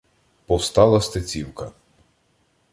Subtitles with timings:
[0.45, 1.71] —Повстала Стецівка.